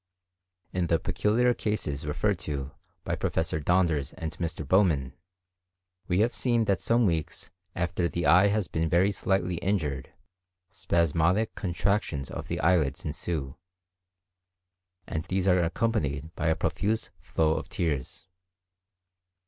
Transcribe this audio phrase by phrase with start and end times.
[0.73, 2.71] In the peculiar cases referred to
[3.03, 4.67] by Professor Donders and Mr.
[4.67, 5.13] Bowman,
[6.07, 10.11] we have seen that some weeks after the eye has been very slightly injured,
[10.71, 13.57] spasmodic contractions of the eyelids ensue,
[15.05, 18.25] and these are accompanied by a profuse flow of tears.